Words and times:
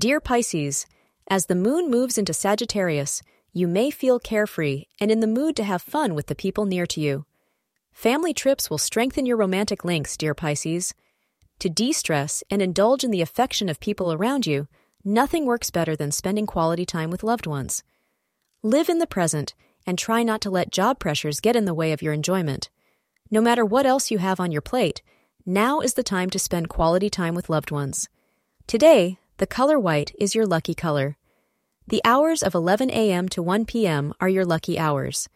Dear 0.00 0.18
Pisces, 0.18 0.86
as 1.28 1.44
the 1.44 1.54
moon 1.54 1.90
moves 1.90 2.16
into 2.16 2.32
Sagittarius, 2.32 3.20
you 3.52 3.68
may 3.68 3.90
feel 3.90 4.18
carefree 4.18 4.84
and 4.98 5.10
in 5.10 5.20
the 5.20 5.26
mood 5.26 5.54
to 5.56 5.62
have 5.62 5.82
fun 5.82 6.14
with 6.14 6.28
the 6.28 6.34
people 6.34 6.64
near 6.64 6.86
to 6.86 7.02
you. 7.02 7.26
Family 7.92 8.32
trips 8.32 8.70
will 8.70 8.78
strengthen 8.78 9.26
your 9.26 9.36
romantic 9.36 9.84
links, 9.84 10.16
dear 10.16 10.32
Pisces. 10.32 10.94
To 11.58 11.68
de 11.68 11.92
stress 11.92 12.42
and 12.48 12.62
indulge 12.62 13.04
in 13.04 13.10
the 13.10 13.20
affection 13.20 13.68
of 13.68 13.78
people 13.78 14.10
around 14.10 14.46
you, 14.46 14.68
nothing 15.04 15.44
works 15.44 15.70
better 15.70 15.94
than 15.94 16.12
spending 16.12 16.46
quality 16.46 16.86
time 16.86 17.10
with 17.10 17.22
loved 17.22 17.46
ones. 17.46 17.82
Live 18.62 18.88
in 18.88 19.00
the 19.00 19.06
present 19.06 19.52
and 19.86 19.98
try 19.98 20.22
not 20.22 20.40
to 20.40 20.50
let 20.50 20.72
job 20.72 20.98
pressures 20.98 21.40
get 21.40 21.56
in 21.56 21.66
the 21.66 21.74
way 21.74 21.92
of 21.92 22.00
your 22.00 22.14
enjoyment. 22.14 22.70
No 23.30 23.42
matter 23.42 23.66
what 23.66 23.84
else 23.84 24.10
you 24.10 24.16
have 24.16 24.40
on 24.40 24.50
your 24.50 24.62
plate, 24.62 25.02
now 25.44 25.80
is 25.80 25.92
the 25.92 26.02
time 26.02 26.30
to 26.30 26.38
spend 26.38 26.70
quality 26.70 27.10
time 27.10 27.34
with 27.34 27.50
loved 27.50 27.70
ones. 27.70 28.08
Today, 28.66 29.18
the 29.40 29.46
color 29.46 29.78
white 29.78 30.14
is 30.20 30.34
your 30.34 30.44
lucky 30.44 30.74
color. 30.74 31.16
The 31.88 32.02
hours 32.04 32.42
of 32.42 32.54
11 32.54 32.90
a.m. 32.90 33.26
to 33.30 33.42
1 33.42 33.64
p.m. 33.64 34.12
are 34.20 34.28
your 34.28 34.44
lucky 34.44 34.78
hours. 34.78 35.30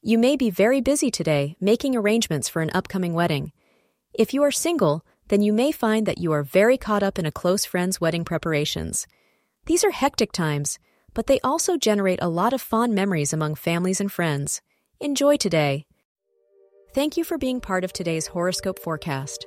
You 0.00 0.16
may 0.16 0.36
be 0.36 0.48
very 0.48 0.80
busy 0.80 1.10
today 1.10 1.54
making 1.60 1.94
arrangements 1.94 2.48
for 2.48 2.62
an 2.62 2.70
upcoming 2.72 3.12
wedding. 3.12 3.52
If 4.14 4.32
you 4.32 4.42
are 4.42 4.50
single, 4.50 5.04
then 5.28 5.42
you 5.42 5.52
may 5.52 5.70
find 5.70 6.06
that 6.06 6.16
you 6.16 6.32
are 6.32 6.42
very 6.42 6.78
caught 6.78 7.02
up 7.02 7.18
in 7.18 7.26
a 7.26 7.30
close 7.30 7.66
friend's 7.66 8.00
wedding 8.00 8.24
preparations. 8.24 9.06
These 9.66 9.84
are 9.84 9.90
hectic 9.90 10.32
times, 10.32 10.78
but 11.12 11.26
they 11.26 11.38
also 11.40 11.76
generate 11.76 12.22
a 12.22 12.30
lot 12.30 12.54
of 12.54 12.62
fond 12.62 12.94
memories 12.94 13.34
among 13.34 13.56
families 13.56 14.00
and 14.00 14.10
friends. 14.10 14.62
Enjoy 14.98 15.36
today. 15.36 15.84
Thank 16.94 17.18
you 17.18 17.22
for 17.22 17.36
being 17.36 17.60
part 17.60 17.84
of 17.84 17.92
today's 17.92 18.28
horoscope 18.28 18.78
forecast. 18.78 19.46